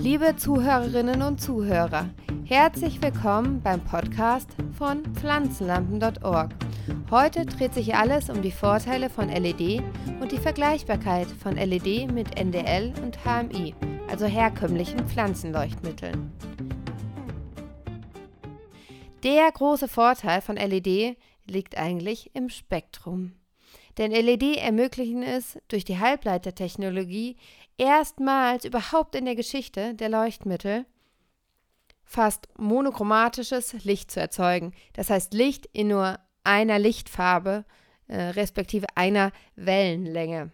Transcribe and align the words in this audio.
Liebe 0.00 0.36
Zuhörerinnen 0.36 1.22
und 1.22 1.40
Zuhörer, 1.40 2.08
herzlich 2.44 3.02
willkommen 3.02 3.60
beim 3.60 3.80
Podcast 3.84 4.48
von 4.78 5.02
Pflanzenlampen.org. 5.16 6.54
Heute 7.10 7.44
dreht 7.44 7.74
sich 7.74 7.96
alles 7.96 8.30
um 8.30 8.40
die 8.40 8.52
Vorteile 8.52 9.10
von 9.10 9.28
LED 9.28 9.82
und 10.20 10.30
die 10.30 10.38
Vergleichbarkeit 10.38 11.26
von 11.26 11.56
LED 11.56 12.12
mit 12.12 12.38
NDL 12.38 12.94
und 13.02 13.18
HMI, 13.24 13.74
also 14.08 14.26
herkömmlichen 14.26 15.00
Pflanzenleuchtmitteln. 15.08 16.32
Der 19.24 19.50
große 19.50 19.88
Vorteil 19.88 20.42
von 20.42 20.54
LED 20.54 21.16
liegt 21.44 21.76
eigentlich 21.76 22.30
im 22.34 22.50
Spektrum. 22.50 23.32
Denn 23.98 24.12
LED 24.12 24.56
ermöglichen 24.58 25.22
es 25.22 25.58
durch 25.68 25.84
die 25.84 25.98
Halbleitertechnologie 25.98 27.36
erstmals 27.76 28.64
überhaupt 28.64 29.14
in 29.14 29.24
der 29.24 29.34
Geschichte 29.34 29.94
der 29.94 30.08
Leuchtmittel 30.08 30.86
fast 32.04 32.48
monochromatisches 32.56 33.84
Licht 33.84 34.10
zu 34.10 34.20
erzeugen. 34.20 34.72
Das 34.94 35.10
heißt 35.10 35.34
Licht 35.34 35.66
in 35.72 35.88
nur 35.88 36.18
einer 36.42 36.78
Lichtfarbe, 36.78 37.66
äh, 38.06 38.18
respektive 38.18 38.86
einer 38.94 39.30
Wellenlänge. 39.56 40.50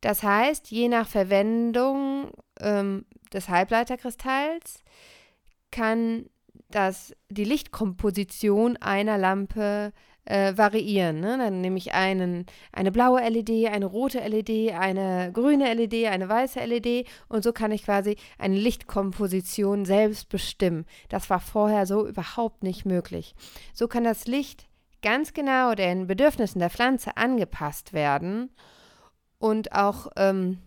Das 0.00 0.22
heißt, 0.22 0.70
je 0.70 0.88
nach 0.88 1.08
Verwendung 1.08 2.32
ähm, 2.60 3.06
des 3.32 3.48
Halbleiterkristalls 3.48 4.82
kann 5.70 6.28
das, 6.68 7.14
die 7.28 7.44
Lichtkomposition 7.44 8.76
einer 8.78 9.18
Lampe 9.18 9.92
äh, 10.26 10.56
variieren. 10.56 11.20
Ne? 11.20 11.38
Dann 11.38 11.60
nehme 11.60 11.78
ich 11.78 11.94
einen, 11.94 12.46
eine 12.72 12.92
blaue 12.92 13.20
LED, 13.26 13.66
eine 13.66 13.86
rote 13.86 14.18
LED, 14.18 14.72
eine 14.72 15.30
grüne 15.32 15.72
LED, 15.72 16.06
eine 16.06 16.28
weiße 16.28 16.60
LED 16.60 17.08
und 17.28 17.42
so 17.42 17.52
kann 17.52 17.72
ich 17.72 17.84
quasi 17.84 18.16
eine 18.38 18.56
Lichtkomposition 18.56 19.84
selbst 19.84 20.28
bestimmen. 20.28 20.84
Das 21.08 21.30
war 21.30 21.40
vorher 21.40 21.86
so 21.86 22.06
überhaupt 22.06 22.62
nicht 22.62 22.84
möglich. 22.84 23.34
So 23.72 23.88
kann 23.88 24.04
das 24.04 24.26
Licht 24.26 24.66
ganz 25.02 25.32
genau 25.32 25.74
den 25.74 26.06
Bedürfnissen 26.06 26.58
der 26.58 26.70
Pflanze 26.70 27.16
angepasst 27.16 27.92
werden 27.92 28.50
und 29.38 29.72
auch 29.72 30.08
ähm, 30.16 30.58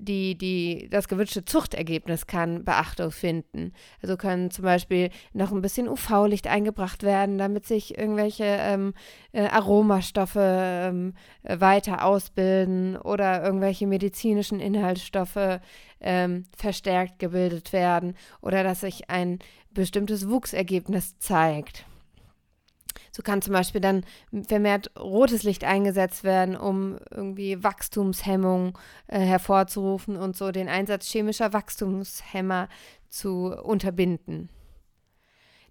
die, 0.00 0.36
die, 0.36 0.88
das 0.90 1.08
gewünschte 1.08 1.44
Zuchtergebnis 1.44 2.26
kann 2.26 2.64
Beachtung 2.64 3.10
finden. 3.10 3.72
Also 4.02 4.16
kann 4.16 4.50
zum 4.50 4.64
Beispiel 4.64 5.10
noch 5.32 5.52
ein 5.52 5.60
bisschen 5.60 5.88
UV-Licht 5.88 6.46
eingebracht 6.46 7.02
werden, 7.02 7.38
damit 7.38 7.66
sich 7.66 7.98
irgendwelche 7.98 8.44
ähm, 8.44 8.94
äh, 9.32 9.46
Aromastoffe 9.46 10.38
ähm, 10.40 11.14
weiter 11.42 12.04
ausbilden 12.04 12.96
oder 12.96 13.42
irgendwelche 13.42 13.86
medizinischen 13.86 14.60
Inhaltsstoffe 14.60 15.60
ähm, 16.00 16.44
verstärkt 16.56 17.18
gebildet 17.18 17.72
werden 17.72 18.16
oder 18.40 18.64
dass 18.64 18.80
sich 18.80 19.10
ein 19.10 19.38
bestimmtes 19.72 20.28
Wuchsergebnis 20.28 21.18
zeigt. 21.18 21.84
So 23.12 23.22
kann 23.22 23.42
zum 23.42 23.52
Beispiel 23.52 23.80
dann 23.80 24.04
vermehrt 24.46 24.90
rotes 24.98 25.42
Licht 25.42 25.64
eingesetzt 25.64 26.24
werden, 26.24 26.56
um 26.56 26.98
irgendwie 27.10 27.62
Wachstumshemmung 27.62 28.78
äh, 29.08 29.20
hervorzurufen 29.20 30.16
und 30.16 30.36
so 30.36 30.52
den 30.52 30.68
Einsatz 30.68 31.06
chemischer 31.06 31.52
Wachstumshemmer 31.52 32.68
zu 33.08 33.54
unterbinden. 33.62 34.48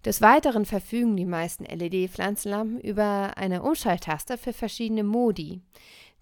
Des 0.04 0.22
Weiteren 0.22 0.64
verfügen 0.64 1.16
die 1.16 1.26
meisten 1.26 1.64
LED-Pflanzenlampen 1.64 2.80
über 2.80 3.36
eine 3.36 3.62
Umschalttaste 3.62 4.38
für 4.38 4.54
verschiedene 4.54 5.04
Modi. 5.04 5.60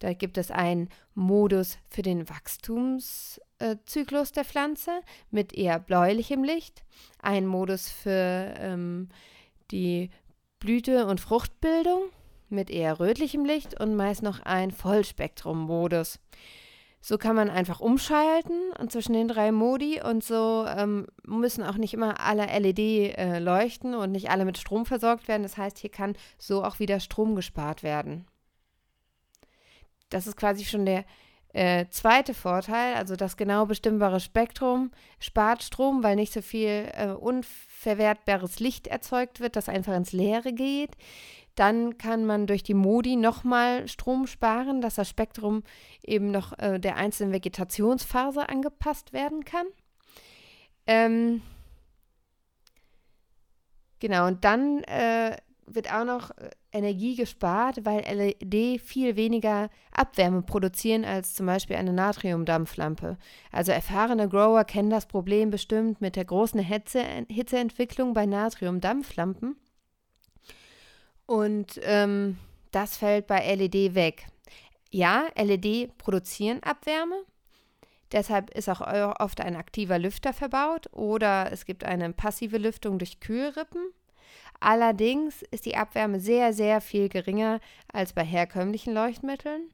Da 0.00 0.14
gibt 0.14 0.38
es 0.38 0.50
einen 0.50 0.88
Modus 1.14 1.78
für 1.88 2.02
den 2.02 2.28
Wachstumszyklus 2.28 4.32
der 4.32 4.44
Pflanze 4.44 5.00
mit 5.30 5.54
eher 5.54 5.78
bläulichem 5.78 6.42
Licht, 6.42 6.82
einen 7.20 7.46
Modus 7.46 7.88
für 7.88 8.54
ähm, 8.58 9.08
die 9.70 10.10
Blüte- 10.58 11.06
und 11.06 11.20
Fruchtbildung 11.20 12.10
mit 12.48 12.70
eher 12.70 12.98
rötlichem 13.00 13.44
Licht 13.44 13.78
und 13.80 13.94
meist 13.96 14.22
noch 14.22 14.40
ein 14.40 14.70
Vollspektrum-Modus. 14.70 16.18
So 17.00 17.16
kann 17.16 17.36
man 17.36 17.48
einfach 17.48 17.80
umschalten 17.80 18.72
und 18.78 18.90
zwischen 18.90 19.12
den 19.12 19.28
drei 19.28 19.52
Modi 19.52 20.02
und 20.02 20.24
so 20.24 20.66
ähm, 20.66 21.06
müssen 21.22 21.62
auch 21.62 21.76
nicht 21.76 21.94
immer 21.94 22.20
alle 22.20 22.46
LED 22.58 22.78
äh, 23.16 23.38
leuchten 23.38 23.94
und 23.94 24.10
nicht 24.10 24.30
alle 24.30 24.44
mit 24.44 24.58
Strom 24.58 24.84
versorgt 24.84 25.28
werden. 25.28 25.44
Das 25.44 25.56
heißt, 25.56 25.78
hier 25.78 25.90
kann 25.90 26.16
so 26.38 26.64
auch 26.64 26.80
wieder 26.80 26.98
Strom 26.98 27.36
gespart 27.36 27.82
werden. 27.84 28.26
Das 30.10 30.26
ist 30.26 30.36
quasi 30.36 30.64
schon 30.64 30.86
der 30.86 31.04
äh, 31.54 31.86
zweite 31.90 32.34
Vorteil, 32.34 32.94
also 32.94 33.16
das 33.16 33.36
genau 33.36 33.64
bestimmbare 33.66 34.20
Spektrum 34.20 34.90
spart 35.18 35.62
Strom, 35.62 36.02
weil 36.02 36.16
nicht 36.16 36.32
so 36.32 36.42
viel 36.42 36.90
äh, 36.92 37.08
unverwertbares 37.08 38.60
Licht 38.60 38.86
erzeugt 38.86 39.40
wird, 39.40 39.56
das 39.56 39.68
einfach 39.68 39.94
ins 39.94 40.12
Leere 40.12 40.52
geht. 40.52 40.90
Dann 41.54 41.98
kann 41.98 42.24
man 42.24 42.46
durch 42.46 42.62
die 42.62 42.74
Modi 42.74 43.16
nochmal 43.16 43.88
Strom 43.88 44.26
sparen, 44.26 44.80
dass 44.80 44.94
das 44.94 45.08
Spektrum 45.08 45.64
eben 46.04 46.30
noch 46.30 46.56
äh, 46.58 46.78
der 46.78 46.96
einzelnen 46.96 47.32
Vegetationsphase 47.32 48.48
angepasst 48.48 49.12
werden 49.12 49.44
kann. 49.44 49.66
Ähm, 50.86 51.42
genau, 53.98 54.26
und 54.26 54.44
dann 54.44 54.84
äh, 54.84 55.36
wird 55.74 55.92
auch 55.92 56.04
noch 56.04 56.30
äh, 56.30 56.50
Energie 56.72 57.16
gespart, 57.16 57.84
weil 57.84 58.00
LED 58.00 58.80
viel 58.80 59.16
weniger 59.16 59.70
Abwärme 59.92 60.42
produzieren 60.42 61.04
als 61.04 61.34
zum 61.34 61.46
Beispiel 61.46 61.76
eine 61.76 61.92
Natriumdampflampe. 61.92 63.16
Also 63.52 63.72
erfahrene 63.72 64.28
Grower 64.28 64.64
kennen 64.64 64.90
das 64.90 65.06
Problem 65.06 65.50
bestimmt 65.50 66.00
mit 66.00 66.16
der 66.16 66.24
großen 66.24 66.60
Hitze, 66.60 67.02
Hitzeentwicklung 67.28 68.14
bei 68.14 68.26
Natriumdampflampen. 68.26 69.56
Und 71.26 71.80
ähm, 71.82 72.38
das 72.70 72.96
fällt 72.96 73.26
bei 73.26 73.54
LED 73.54 73.94
weg. 73.94 74.26
Ja, 74.90 75.26
LED 75.36 75.96
produzieren 75.98 76.62
Abwärme. 76.62 77.16
Deshalb 78.12 78.50
ist 78.50 78.68
auch 78.70 78.80
oft 79.20 79.40
ein 79.40 79.56
aktiver 79.56 79.98
Lüfter 79.98 80.32
verbaut 80.32 80.88
oder 80.92 81.52
es 81.52 81.66
gibt 81.66 81.84
eine 81.84 82.10
passive 82.12 82.56
Lüftung 82.56 82.98
durch 82.98 83.20
Kühlrippen. 83.20 83.92
Allerdings 84.60 85.42
ist 85.50 85.66
die 85.66 85.76
Abwärme 85.76 86.20
sehr, 86.20 86.52
sehr 86.52 86.80
viel 86.80 87.08
geringer 87.08 87.60
als 87.92 88.12
bei 88.12 88.24
herkömmlichen 88.24 88.94
Leuchtmitteln. 88.94 89.72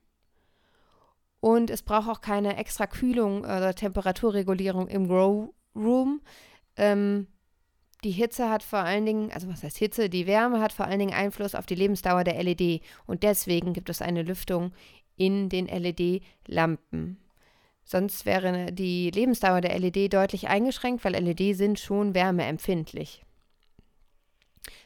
Und 1.40 1.70
es 1.70 1.82
braucht 1.82 2.08
auch 2.08 2.20
keine 2.20 2.56
extra 2.56 2.86
Kühlung 2.86 3.40
oder 3.40 3.74
Temperaturregulierung 3.74 4.88
im 4.88 5.08
Grow 5.08 5.50
Room. 5.76 6.22
Ähm, 6.76 7.26
die 8.04 8.10
Hitze 8.10 8.50
hat 8.50 8.62
vor 8.62 8.80
allen 8.80 9.06
Dingen, 9.06 9.30
also 9.32 9.48
was 9.48 9.62
heißt 9.62 9.78
Hitze, 9.78 10.10
die 10.10 10.26
Wärme 10.26 10.60
hat 10.60 10.72
vor 10.72 10.86
allen 10.86 10.98
Dingen 10.98 11.14
Einfluss 11.14 11.54
auf 11.54 11.66
die 11.66 11.74
Lebensdauer 11.74 12.22
der 12.24 12.42
LED 12.42 12.82
und 13.06 13.22
deswegen 13.22 13.72
gibt 13.72 13.88
es 13.88 14.02
eine 14.02 14.22
Lüftung 14.22 14.72
in 15.16 15.48
den 15.48 15.66
LED-Lampen. 15.66 17.18
Sonst 17.84 18.26
wäre 18.26 18.72
die 18.72 19.10
Lebensdauer 19.10 19.60
der 19.60 19.78
LED 19.78 20.12
deutlich 20.12 20.48
eingeschränkt, 20.48 21.04
weil 21.04 21.14
LED 21.14 21.56
sind 21.56 21.78
schon 21.78 22.14
wärmeempfindlich. 22.14 23.23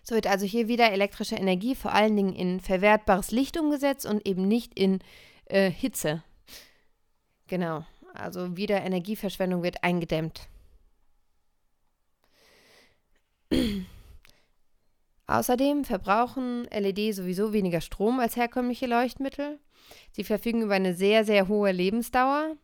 So 0.03 0.15
wird 0.15 0.27
also 0.27 0.47
hier 0.47 0.69
wieder 0.69 0.93
elektrische 0.93 1.37
Energie 1.37 1.75
vor 1.75 1.93
allen 1.93 2.17
Dingen 2.17 2.35
in 2.35 2.61
verwertbares 2.61 3.31
Licht 3.31 3.59
umgesetzt 3.59 4.07
und 4.07 4.27
eben 4.27 4.49
nicht 4.49 4.79
in 4.79 5.01
äh, 5.47 5.71
Hitze. 5.71 6.23
Genau, 7.47 7.85
also 8.15 8.57
wieder 8.57 8.83
Energieverschwendung 8.83 9.63
wird 9.63 9.85
eingedämmt. 9.85 10.49
Außerdem 15.27 15.85
verbrauchen 15.85 16.65
LED 16.65 17.15
sowieso 17.15 17.53
weniger 17.53 17.81
Strom 17.81 18.19
als 18.19 18.37
herkömmliche 18.37 18.87
Leuchtmittel. 18.87 19.59
Sie 20.13 20.25
verfügen 20.25 20.63
über 20.63 20.75
eine 20.75 20.95
sehr, 20.95 21.25
sehr 21.25 21.49
hohe 21.49 21.73
Lebensdauer. 21.73 22.57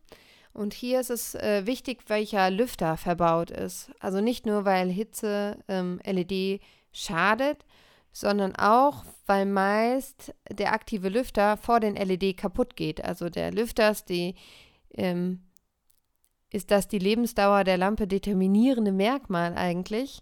Und 0.53 0.73
hier 0.73 1.01
ist 1.01 1.09
es 1.09 1.35
äh, 1.35 1.65
wichtig, 1.65 2.03
welcher 2.07 2.49
Lüfter 2.49 2.97
verbaut 2.97 3.51
ist. 3.51 3.91
Also 3.99 4.21
nicht 4.21 4.45
nur, 4.45 4.65
weil 4.65 4.89
Hitze 4.89 5.59
ähm, 5.67 5.99
LED 6.05 6.61
schadet, 6.95 7.65
sondern 8.11 8.55
auch, 8.55 9.03
weil 9.25 9.45
meist 9.45 10.33
der 10.49 10.73
aktive 10.73 11.09
Lüfter 11.09 11.57
vor 11.57 11.79
den 11.79 11.95
LED 11.95 12.37
kaputt 12.37 12.75
geht. 12.75 13.03
Also 13.03 13.29
der 13.29 13.51
Lüfter 13.51 13.91
ist, 13.91 14.09
die, 14.09 14.35
ähm, 14.93 15.41
ist 16.49 16.71
das 16.71 16.87
die 16.87 16.99
Lebensdauer 16.99 17.65
der 17.65 17.77
Lampe 17.77 18.07
determinierende 18.07 18.93
Merkmal 18.93 19.55
eigentlich, 19.55 20.21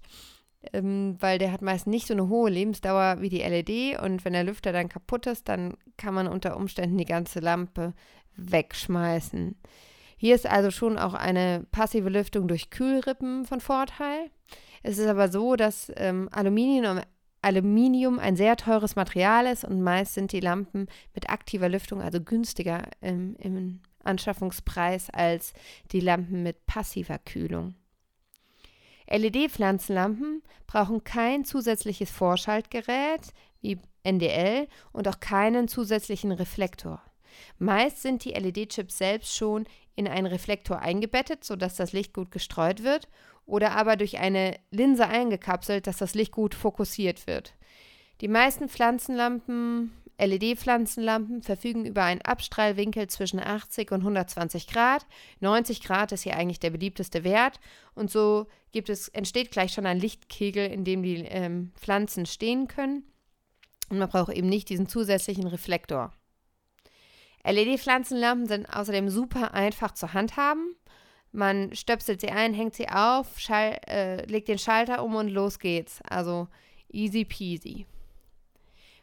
ähm, 0.74 1.18
weil 1.20 1.38
der 1.38 1.52
hat 1.52 1.62
meist 1.62 1.86
nicht 1.86 2.08
so 2.08 2.14
eine 2.14 2.30
hohe 2.30 2.50
Lebensdauer 2.50 3.18
wie 3.22 3.30
die 3.30 3.42
LED 3.42 4.00
und 4.02 4.26
wenn 4.26 4.34
der 4.34 4.44
Lüfter 4.44 4.72
dann 4.72 4.90
kaputt 4.90 5.28
ist, 5.28 5.48
dann 5.48 5.78
kann 5.96 6.16
man 6.16 6.28
unter 6.28 6.58
Umständen 6.58 6.98
die 6.98 7.06
ganze 7.06 7.42
Lampe 7.42 7.94
wegschmeißen. 8.36 9.56
Hier 10.18 10.34
ist 10.34 10.48
also 10.48 10.72
schon 10.72 10.98
auch 10.98 11.14
eine 11.14 11.68
passive 11.72 12.10
Lüftung 12.10 12.48
durch 12.48 12.72
Kühlrippen 12.72 13.46
von 13.46 13.60
Vorteil. 13.60 14.32
Es 14.84 14.98
ist 14.98 15.08
aber 15.08 15.30
so, 15.30 15.56
dass 15.56 15.92
ähm, 15.96 16.30
Aluminium, 16.32 17.00
Aluminium 17.42 18.20
ein 18.20 18.36
sehr 18.36 18.58
teures 18.58 18.96
Material 18.96 19.48
ist 19.48 19.64
und 19.64 19.82
meist 19.82 20.14
sind 20.14 20.32
die 20.34 20.42
Lampen 20.42 20.88
mit 21.14 21.30
aktiver 21.30 21.70
Lüftung 21.70 22.02
also 22.02 22.22
günstiger 22.22 22.84
ähm, 23.02 23.36
im 23.40 23.80
Anschaffungspreis 24.04 25.10
als 25.10 25.54
die 25.92 26.02
Lampen 26.02 26.44
mit 26.44 26.66
passiver 26.66 27.18
Kühlung. 27.18 27.76
LED-Pflanzenlampen 29.10 30.42
brauchen 30.68 31.04
kein 31.04 31.46
zusätzliches 31.46 32.10
Vorschaltgerät 32.10 33.34
wie 33.62 33.80
NDL 34.04 34.68
und 34.92 35.08
auch 35.08 35.20
keinen 35.20 35.68
zusätzlichen 35.68 36.32
Reflektor. 36.32 37.02
Meist 37.58 38.02
sind 38.02 38.26
die 38.26 38.32
LED-Chips 38.32 38.98
selbst 38.98 39.36
schon 39.36 39.66
in 39.96 40.08
einen 40.08 40.26
Reflektor 40.26 40.80
eingebettet, 40.80 41.44
sodass 41.44 41.76
das 41.76 41.94
Licht 41.94 42.14
gut 42.14 42.32
gestreut 42.32 42.84
wird, 42.84 43.08
oder 43.46 43.74
aber 43.74 43.96
durch 43.96 44.20
eine 44.20 44.58
Linse 44.72 45.08
eingekapselt, 45.08 45.88
dass 45.88 45.98
das 45.98 46.14
Licht 46.14 46.32
gut 46.32 46.56
fokussiert 46.56 47.28
wird. 47.28 47.54
Die 48.22 48.28
meisten 48.28 48.70
Pflanzenlampen, 48.70 49.92
LED-Pflanzenlampen, 50.18 51.42
verfügen 51.42 51.86
über 51.86 52.04
einen 52.04 52.22
Abstrahlwinkel 52.22 53.08
zwischen 53.08 53.40
80 53.40 53.92
und 53.92 54.02
120 54.02 54.68
Grad. 54.68 55.06
90 55.42 55.82
Grad 55.84 56.12
ist 56.12 56.24
hier 56.24 56.38
eigentlich 56.38 56.60
der 56.60 56.70
beliebteste 56.70 57.24
Wert. 57.24 57.60
Und 57.96 58.12
so 58.12 58.48
es, 58.74 59.10
entsteht 59.10 59.52
gleich 59.52 59.74
schon 59.74 59.86
ein 59.86 60.00
Lichtkegel, 60.00 60.72
in 60.72 60.84
dem 60.86 61.04
die 61.04 61.26
ähm, 61.26 61.72
Pflanzen 61.76 62.26
stehen 62.26 62.68
können. 62.68 63.04
Und 63.90 63.98
man 63.98 64.10
braucht 64.10 64.34
eben 64.34 64.50
nicht 64.50 64.70
diesen 64.70 64.88
zusätzlichen 64.88 65.48
Reflektor. 65.48 66.14
LED-Pflanzenlampen 67.46 68.48
sind 68.48 68.66
außerdem 68.74 69.10
super 69.10 69.54
einfach 69.54 69.94
zu 69.94 70.14
handhaben. 70.14 70.76
Man 71.34 71.76
stöpselt 71.76 72.22
sie 72.22 72.30
ein, 72.30 72.54
hängt 72.54 72.76
sie 72.76 72.88
auf, 72.88 73.40
schall, 73.40 73.80
äh, 73.88 74.24
legt 74.26 74.48
den 74.48 74.60
Schalter 74.60 75.04
um 75.04 75.16
und 75.16 75.30
los 75.30 75.60
geht's. 75.60 76.00
Also 76.08 76.48
easy 76.90 77.26
peasy. 77.26 77.86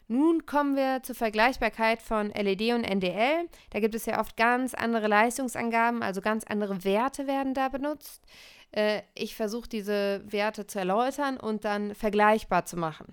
Nun 0.06 0.47
kommen 0.47 0.75
wir 0.75 1.03
zur 1.03 1.15
Vergleichbarkeit 1.15 2.03
von 2.03 2.31
LED 2.31 2.73
und 2.73 2.85
NDL. 2.85 3.49
Da 3.71 3.79
gibt 3.79 3.94
es 3.94 4.06
ja 4.06 4.21
oft 4.21 4.37
ganz 4.37 4.75
andere 4.75 5.06
Leistungsangaben, 5.06 6.03
also 6.03 6.21
ganz 6.21 6.44
andere 6.44 6.85
Werte 6.85 7.27
werden 7.27 7.55
da 7.55 7.69
benutzt. 7.69 8.25
Äh, 8.73 9.03
ich 9.15 9.35
versuche 9.35 9.69
diese 9.69 10.23
Werte 10.27 10.67
zu 10.67 10.79
erläutern 10.79 11.37
und 11.37 11.65
dann 11.65 11.94
vergleichbar 11.94 12.65
zu 12.65 12.77
machen. 12.77 13.06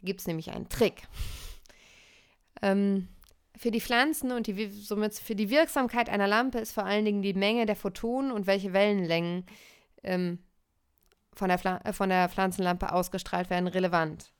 gibt 0.04 0.20
es 0.20 0.26
nämlich 0.26 0.50
einen 0.50 0.68
Trick. 0.68 1.02
Ähm, 2.62 3.08
für 3.56 3.70
die 3.70 3.80
Pflanzen 3.80 4.32
und 4.32 4.46
die, 4.46 4.68
somit 4.68 5.14
für 5.14 5.34
die 5.34 5.50
Wirksamkeit 5.50 6.08
einer 6.08 6.28
Lampe 6.28 6.58
ist 6.58 6.72
vor 6.72 6.84
allen 6.84 7.04
Dingen 7.04 7.22
die 7.22 7.34
Menge 7.34 7.66
der 7.66 7.76
Photonen 7.76 8.30
und 8.30 8.46
welche 8.46 8.72
Wellenlängen 8.72 9.46
ähm, 10.02 10.38
von, 11.34 11.48
der 11.48 11.86
äh, 11.86 11.92
von 11.92 12.08
der 12.08 12.28
Pflanzenlampe 12.28 12.92
ausgestrahlt 12.92 13.50
werden 13.50 13.68
relevant. 13.68 14.32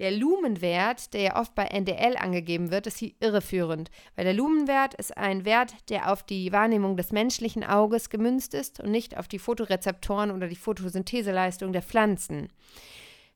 Der 0.00 0.10
Lumenwert, 0.10 1.14
der 1.14 1.20
ja 1.20 1.40
oft 1.40 1.54
bei 1.54 1.66
NDL 1.66 2.16
angegeben 2.16 2.72
wird, 2.72 2.88
ist 2.88 2.98
hier 2.98 3.12
irreführend, 3.20 3.92
weil 4.16 4.24
der 4.24 4.34
Lumenwert 4.34 4.94
ist 4.94 5.16
ein 5.16 5.44
Wert, 5.44 5.72
der 5.88 6.10
auf 6.10 6.24
die 6.24 6.50
Wahrnehmung 6.50 6.96
des 6.96 7.12
menschlichen 7.12 7.62
Auges 7.62 8.10
gemünzt 8.10 8.54
ist 8.54 8.80
und 8.80 8.90
nicht 8.90 9.16
auf 9.16 9.28
die 9.28 9.38
Fotorezeptoren 9.38 10.32
oder 10.32 10.48
die 10.48 10.56
Photosyntheseleistung 10.56 11.72
der 11.72 11.82
Pflanzen. 11.82 12.48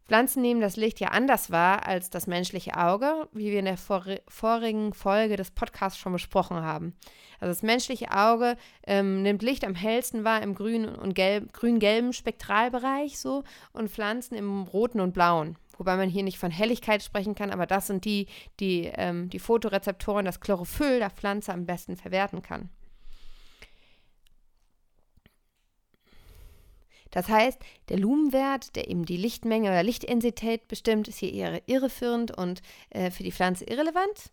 Pflanzen 0.08 0.40
nehmen 0.40 0.62
das 0.62 0.76
Licht 0.76 1.00
ja 1.00 1.08
anders 1.08 1.50
wahr 1.50 1.86
als 1.86 2.08
das 2.08 2.26
menschliche 2.26 2.76
Auge, 2.78 3.28
wie 3.32 3.52
wir 3.52 3.58
in 3.58 3.66
der 3.66 3.76
vor 3.76 4.04
vorigen 4.26 4.94
Folge 4.94 5.36
des 5.36 5.50
Podcasts 5.50 5.98
schon 5.98 6.14
besprochen 6.14 6.62
haben. 6.62 6.94
Also 7.40 7.50
das 7.52 7.62
menschliche 7.62 8.10
Auge 8.10 8.56
ähm, 8.86 9.22
nimmt 9.22 9.42
Licht 9.42 9.66
am 9.66 9.74
hellsten 9.74 10.24
wahr 10.24 10.42
im 10.42 10.54
grünen 10.54 10.94
und 10.94 11.14
grün-gelben 11.14 12.14
Spektralbereich 12.14 13.18
so 13.18 13.44
und 13.72 13.90
Pflanzen 13.90 14.34
im 14.34 14.62
roten 14.62 15.00
und 15.00 15.12
blauen 15.12 15.58
wobei 15.78 15.96
man 15.96 16.08
hier 16.08 16.24
nicht 16.24 16.38
von 16.38 16.50
Helligkeit 16.50 17.04
sprechen 17.04 17.36
kann, 17.36 17.50
aber 17.50 17.64
das 17.64 17.86
sind 17.86 18.04
die, 18.04 18.26
die 18.58 18.90
ähm, 18.94 19.30
die 19.30 19.38
Fotorezeptoren, 19.38 20.24
das 20.24 20.40
Chlorophyll 20.40 20.98
der 20.98 21.10
Pflanze 21.10 21.52
am 21.52 21.66
besten 21.66 21.96
verwerten 21.96 22.42
kann. 22.42 22.68
Das 27.10 27.28
heißt, 27.28 27.58
der 27.88 27.98
Lumenwert, 27.98 28.76
der 28.76 28.88
eben 28.88 29.04
die 29.04 29.16
Lichtmenge 29.16 29.70
oder 29.70 29.82
Lichtintensität 29.82 30.68
bestimmt, 30.68 31.08
ist 31.08 31.18
hier 31.18 31.32
eher 31.32 31.62
irreführend 31.66 32.36
und 32.36 32.62
äh, 32.90 33.10
für 33.10 33.22
die 33.22 33.32
Pflanze 33.32 33.64
irrelevant. 33.64 34.30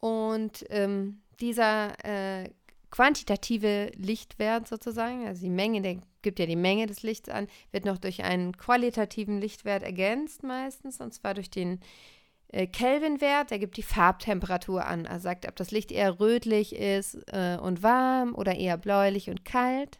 Und 0.00 0.64
ähm, 0.70 1.22
dieser 1.40 1.92
äh, 2.04 2.50
quantitative 2.90 3.90
Lichtwert 3.96 4.68
sozusagen, 4.68 5.26
also 5.26 5.42
die 5.42 5.50
Menge, 5.50 5.80
der 5.80 5.96
gibt 6.20 6.38
ja 6.38 6.46
die 6.46 6.56
Menge 6.56 6.86
des 6.86 7.02
Lichts 7.02 7.28
an, 7.28 7.48
wird 7.72 7.84
noch 7.84 7.98
durch 7.98 8.22
einen 8.22 8.56
qualitativen 8.56 9.40
Lichtwert 9.40 9.82
ergänzt 9.82 10.42
meistens, 10.42 11.00
und 11.00 11.12
zwar 11.14 11.34
durch 11.34 11.50
den 11.50 11.80
äh, 12.48 12.66
Kelvinwert, 12.66 13.50
der 13.50 13.58
gibt 13.58 13.76
die 13.76 13.82
Farbtemperatur 13.82 14.86
an, 14.86 15.06
also 15.06 15.24
sagt, 15.24 15.48
ob 15.48 15.56
das 15.56 15.70
Licht 15.70 15.90
eher 15.90 16.20
rötlich 16.20 16.74
ist 16.76 17.14
äh, 17.32 17.56
und 17.60 17.82
warm 17.82 18.34
oder 18.34 18.54
eher 18.54 18.76
bläulich 18.76 19.30
und 19.30 19.44
kalt. 19.44 19.98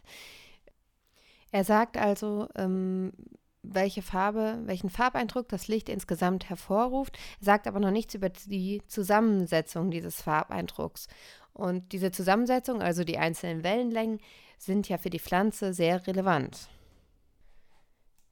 Er 1.53 1.63
sagt 1.63 1.97
also, 1.97 2.47
ähm, 2.55 3.13
welche 3.61 4.01
Farbe, 4.01 4.63
welchen 4.65 4.89
Farbeindruck 4.89 5.47
das 5.49 5.67
Licht 5.67 5.87
insgesamt 5.87 6.49
hervorruft, 6.49 7.19
sagt 7.39 7.67
aber 7.67 7.79
noch 7.79 7.91
nichts 7.91 8.15
über 8.15 8.29
die 8.29 8.81
Zusammensetzung 8.87 9.91
dieses 9.91 10.19
Farbeindrucks. 10.19 11.07
Und 11.53 11.91
diese 11.91 12.09
Zusammensetzung, 12.09 12.81
also 12.81 13.03
die 13.03 13.19
einzelnen 13.19 13.63
Wellenlängen, 13.63 14.19
sind 14.57 14.89
ja 14.89 14.97
für 14.97 15.11
die 15.11 15.19
Pflanze 15.19 15.75
sehr 15.75 16.07
relevant. 16.07 16.69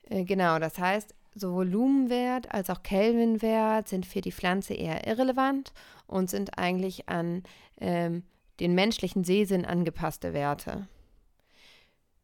Äh, 0.09 0.23
genau, 0.23 0.57
das 0.57 0.79
heißt, 0.79 1.13
sowohl 1.35 1.67
Lumenwert 1.67 2.51
als 2.51 2.71
auch 2.71 2.81
Kelvinwert 2.81 3.87
sind 3.87 4.07
für 4.07 4.21
die 4.21 4.31
Pflanze 4.31 4.73
eher 4.73 5.05
irrelevant 5.05 5.73
und 6.07 6.31
sind 6.31 6.57
eigentlich 6.57 7.07
an 7.07 7.43
ähm, 7.79 8.23
den 8.59 8.73
menschlichen 8.73 9.23
Sehsinn 9.23 9.63
angepasste 9.63 10.33
Werte. 10.33 10.87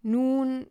Nun 0.02 0.66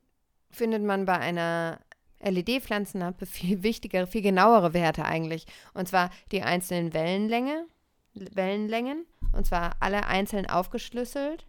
findet 0.50 0.82
man 0.82 1.04
bei 1.04 1.19
einer 1.19 1.81
LED-Pflanzenlampe 2.20 3.26
viel 3.26 3.62
wichtigere, 3.62 4.06
viel 4.06 4.22
genauere 4.22 4.75
Werte 4.75 5.04
eigentlich. 5.04 5.46
Und 5.75 5.88
zwar 5.88 6.10
die 6.32 6.43
einzelnen 6.43 6.94
Wellenlänge, 6.94 7.66
Wellenlängen, 8.14 9.06
und 9.32 9.46
zwar 9.46 9.76
alle 9.81 10.06
einzeln 10.06 10.48
aufgeschlüsselt. 10.48 11.46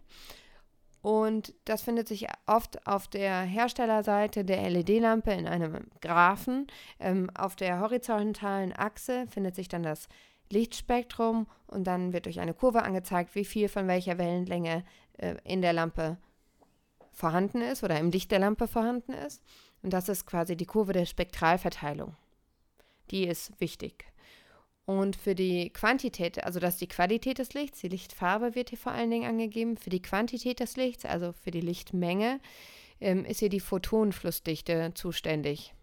Und 1.00 1.54
das 1.64 1.82
findet 1.82 2.08
sich 2.08 2.26
oft 2.46 2.86
auf 2.86 3.08
der 3.08 3.42
Herstellerseite 3.42 4.44
der 4.44 4.68
LED-Lampe 4.68 5.32
in 5.32 5.46
einem 5.46 5.86
Graphen. 6.00 6.66
Ähm, 6.98 7.30
auf 7.34 7.56
der 7.56 7.80
horizontalen 7.80 8.72
Achse 8.72 9.26
findet 9.28 9.54
sich 9.54 9.68
dann 9.68 9.82
das 9.82 10.08
Lichtspektrum 10.50 11.46
und 11.66 11.86
dann 11.86 12.12
wird 12.12 12.26
durch 12.26 12.40
eine 12.40 12.54
Kurve 12.54 12.82
angezeigt, 12.82 13.34
wie 13.34 13.44
viel 13.44 13.68
von 13.68 13.86
welcher 13.86 14.18
Wellenlänge 14.18 14.84
äh, 15.18 15.36
in 15.44 15.62
der 15.62 15.72
Lampe 15.72 16.18
vorhanden 17.18 17.60
ist 17.60 17.82
oder 17.82 17.98
im 17.98 18.10
Licht 18.10 18.30
der 18.30 18.38
Lampe 18.38 18.68
vorhanden 18.68 19.12
ist. 19.12 19.42
Und 19.82 19.92
das 19.92 20.08
ist 20.08 20.24
quasi 20.24 20.56
die 20.56 20.66
Kurve 20.66 20.92
der 20.92 21.04
Spektralverteilung. 21.04 22.16
Die 23.10 23.26
ist 23.26 23.52
wichtig. 23.60 24.04
Und 24.86 25.16
für 25.16 25.34
die 25.34 25.70
Quantität, 25.70 26.42
also 26.44 26.60
das 26.60 26.74
ist 26.74 26.80
die 26.80 26.88
Qualität 26.88 27.38
des 27.38 27.52
Lichts, 27.52 27.80
die 27.80 27.88
Lichtfarbe 27.88 28.54
wird 28.54 28.70
hier 28.70 28.78
vor 28.78 28.92
allen 28.92 29.10
Dingen 29.10 29.28
angegeben. 29.28 29.76
Für 29.76 29.90
die 29.90 30.00
Quantität 30.00 30.60
des 30.60 30.76
Lichts, 30.76 31.04
also 31.04 31.32
für 31.32 31.50
die 31.50 31.60
Lichtmenge, 31.60 32.40
ähm, 33.00 33.24
ist 33.24 33.40
hier 33.40 33.50
die 33.50 33.60
Photonenflussdichte 33.60 34.92
zuständig. 34.94 35.74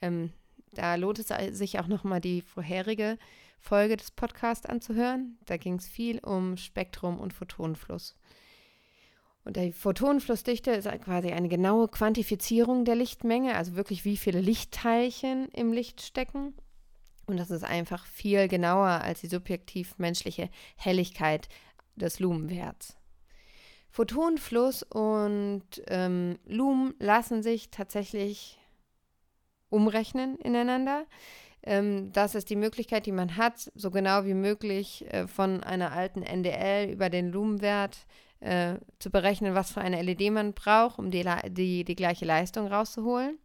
Ähm, 0.00 0.32
da 0.72 0.94
lohnt 0.94 1.18
es 1.18 1.58
sich 1.58 1.80
auch 1.80 1.88
nochmal 1.88 2.20
die 2.20 2.42
vorherige 2.42 3.18
Folge 3.58 3.96
des 3.96 4.10
Podcasts 4.10 4.66
anzuhören. 4.66 5.38
Da 5.46 5.56
ging 5.56 5.74
es 5.74 5.88
viel 5.88 6.18
um 6.20 6.56
Spektrum 6.56 7.18
und 7.18 7.32
Photonenfluss. 7.32 8.14
Und 9.48 9.56
die 9.56 9.72
Photonenflussdichte 9.72 10.72
ist 10.72 10.86
quasi 11.02 11.32
eine 11.32 11.48
genaue 11.48 11.88
Quantifizierung 11.88 12.84
der 12.84 12.96
Lichtmenge, 12.96 13.56
also 13.56 13.76
wirklich 13.76 14.04
wie 14.04 14.18
viele 14.18 14.42
Lichtteilchen 14.42 15.48
im 15.54 15.72
Licht 15.72 16.02
stecken. 16.02 16.52
Und 17.24 17.38
das 17.38 17.50
ist 17.50 17.64
einfach 17.64 18.04
viel 18.04 18.46
genauer 18.46 18.88
als 18.88 19.22
die 19.22 19.26
subjektiv 19.26 19.96
menschliche 19.96 20.50
Helligkeit 20.76 21.48
des 21.96 22.20
Lumenwerts. 22.20 22.98
Photonenfluss 23.88 24.82
und 24.82 25.64
ähm, 25.86 26.38
Lumen 26.44 26.92
lassen 26.98 27.42
sich 27.42 27.70
tatsächlich 27.70 28.58
umrechnen 29.70 30.36
ineinander. 30.40 31.06
Ähm, 31.62 32.12
das 32.12 32.34
ist 32.34 32.50
die 32.50 32.56
Möglichkeit, 32.56 33.06
die 33.06 33.12
man 33.12 33.38
hat, 33.38 33.72
so 33.74 33.90
genau 33.90 34.26
wie 34.26 34.34
möglich 34.34 35.06
äh, 35.10 35.26
von 35.26 35.62
einer 35.64 35.92
alten 35.92 36.22
NDL 36.22 36.90
über 36.90 37.08
den 37.08 37.32
Lumenwert 37.32 38.06
äh, 38.40 38.76
zu 38.98 39.10
berechnen, 39.10 39.54
was 39.54 39.72
für 39.72 39.80
eine 39.80 40.02
LED 40.02 40.30
man 40.32 40.54
braucht, 40.54 40.98
um 40.98 41.10
die, 41.10 41.24
die, 41.48 41.84
die 41.84 41.96
gleiche 41.96 42.24
Leistung 42.24 42.66
rauszuholen. 42.68 43.38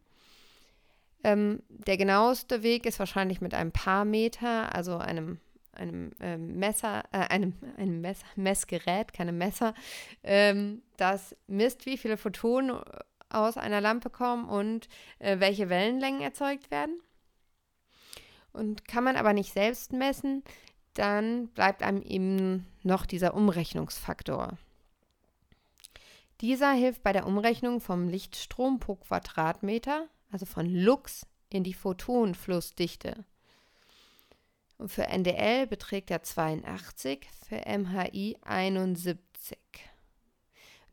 Ähm, 1.24 1.62
der 1.68 1.96
genaueste 1.96 2.62
Weg 2.62 2.86
ist 2.86 2.98
wahrscheinlich 2.98 3.40
mit 3.40 3.54
einem 3.54 3.72
paar 3.72 4.04
Meter, 4.04 4.74
also 4.74 4.98
einem, 4.98 5.40
einem 5.72 6.12
äh, 6.20 6.36
Messer, 6.36 7.02
äh, 7.12 7.26
einem, 7.28 7.54
einem 7.78 8.02
Messer, 8.02 8.26
Messgerät, 8.36 9.12
keine 9.12 9.32
Messer, 9.32 9.74
ähm, 10.22 10.82
das 10.96 11.34
misst, 11.46 11.86
wie 11.86 11.96
viele 11.96 12.18
Photonen 12.18 12.78
aus 13.30 13.56
einer 13.56 13.80
Lampe 13.80 14.10
kommen 14.10 14.48
und 14.48 14.88
äh, 15.18 15.40
welche 15.40 15.70
Wellenlängen 15.70 16.20
erzeugt 16.20 16.70
werden. 16.70 17.00
Und 18.52 18.86
kann 18.86 19.02
man 19.02 19.16
aber 19.16 19.32
nicht 19.32 19.52
selbst 19.52 19.92
messen, 19.92 20.44
dann 20.92 21.48
bleibt 21.48 21.82
einem 21.82 22.02
eben 22.02 22.66
noch 22.82 23.06
dieser 23.06 23.34
Umrechnungsfaktor. 23.34 24.56
Dieser 26.40 26.72
hilft 26.72 27.02
bei 27.02 27.12
der 27.12 27.26
Umrechnung 27.26 27.80
vom 27.80 28.08
Lichtstrom 28.08 28.80
pro 28.80 28.96
Quadratmeter, 28.96 30.08
also 30.30 30.46
von 30.46 30.66
Lux 30.66 31.26
in 31.48 31.64
die 31.64 31.74
Photonenflussdichte. 31.74 33.24
Und 34.76 34.88
für 34.88 35.06
NDL 35.06 35.66
beträgt 35.66 36.10
er 36.10 36.22
82, 36.22 37.26
für 37.48 37.62
MHI 37.66 38.36
71. 38.42 39.58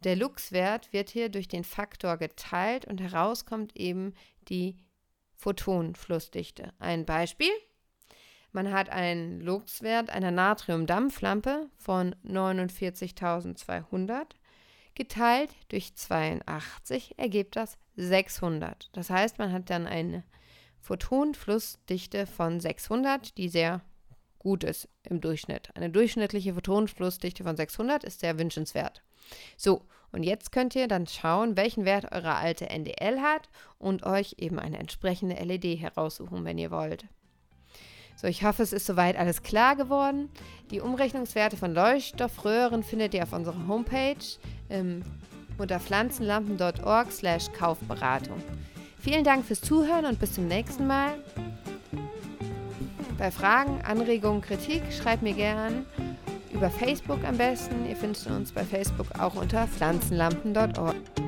Der 0.04 0.16
Lux-Wert 0.16 0.94
wird 0.94 1.10
hier 1.10 1.30
durch 1.30 1.48
den 1.48 1.64
Faktor 1.64 2.18
geteilt 2.18 2.86
und 2.86 3.02
herauskommt 3.02 3.76
eben 3.76 4.14
die 4.50 4.78
Photonenflussdichte. 5.36 6.74
Ein 6.80 7.06
Beispiel. 7.06 7.52
Man 8.52 8.72
hat 8.72 8.90
einen 8.90 9.42
Lux-Wert 9.42 10.10
einer 10.10 10.32
Natriumdampflampe 10.32 11.70
von 11.78 12.16
49.200 12.26 14.26
geteilt 14.96 15.50
durch 15.70 15.96
82 15.96 17.18
ergibt 17.18 17.56
das 17.56 17.78
600. 17.96 18.90
Das 18.94 19.10
heißt, 19.10 19.40
man 19.40 19.52
hat 19.52 19.70
dann 19.70 19.88
eine 19.88 20.24
Photonenflussdichte 20.80 22.26
von 22.26 22.60
600, 22.60 23.38
die 23.38 23.50
sehr 23.50 23.82
gut 24.40 24.64
ist 24.64 24.90
im 25.04 25.22
Durchschnitt. 25.22 25.70
Eine 25.76 25.92
durchschnittliche 25.92 26.56
Photonenflussdichte 26.56 27.44
von 27.44 27.56
600 27.56 28.04
ist 28.04 28.22
sehr 28.22 28.40
wünschenswert. 28.40 29.04
So, 29.56 29.86
und 30.12 30.24
jetzt 30.24 30.52
könnt 30.52 30.76
ihr 30.76 30.88
dann 30.88 31.08
schauen, 31.08 31.56
welchen 31.56 31.86
Wert 31.86 32.12
eure 32.12 32.36
alte 32.36 32.70
NDL 32.70 33.22
hat 33.22 33.50
und 33.78 34.04
euch 34.04 34.36
eben 34.40 34.60
eine 34.60 34.80
entsprechende 34.80 35.36
LED 35.36 35.80
heraussuchen, 35.80 36.44
wenn 36.44 36.58
ihr 36.58 36.72
wollt. 36.72 37.06
So, 38.15 38.27
ich 38.27 38.44
hoffe, 38.44 38.63
es 38.63 38.74
ist 38.74 38.86
soweit 38.86 39.18
alles 39.18 39.44
klar 39.44 39.75
geworden. 39.75 40.30
Die 40.70 40.80
Umrechnungswerte 40.80 41.58
von 41.58 41.74
Leuchtstoffröhren 41.74 42.84
findet 42.84 43.13
ihr 43.13 43.24
auf 43.24 43.34
unserer 43.34 43.68
Homepage 43.68 44.15
ähm, 44.70 45.01
unter 45.58 45.80
pflanzenlampen.org 45.80 47.12
slash 47.12 47.51
Kaufberatung. 47.51 48.41
Vielen 49.00 49.24
Dank 49.24 49.46
fürs 49.46 49.62
Zuhören 49.62 50.06
und 50.06 50.20
bis 50.20 50.34
zum 50.34 50.48
nächsten 50.48 50.86
Mal. 50.86 51.15
Bei 53.18 53.32
Fragen, 53.32 53.82
Anregungen, 53.82 54.41
Kritik 54.41 54.84
schreibt 54.91 55.24
mir 55.24 55.34
gern 55.34 55.86
über 56.51 56.70
Facebook 56.70 57.24
am 57.24 57.38
besten. 57.38 57.88
Ihr 57.88 57.96
findet 57.96 58.27
uns 58.27 58.51
bei 58.51 58.63
Facebook 58.63 59.08
auch 59.20 59.36
unter 59.36 59.68
pflanzenlampen.org. 59.68 61.21